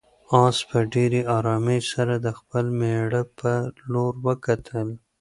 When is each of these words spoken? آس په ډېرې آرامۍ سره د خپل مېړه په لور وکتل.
آس 0.43 0.57
په 0.69 0.77
ډېرې 0.93 1.21
آرامۍ 1.37 1.79
سره 1.91 2.13
د 2.25 2.27
خپل 2.39 2.65
مېړه 2.79 3.21
په 3.39 3.51
لور 3.91 4.13
وکتل. 4.25 4.87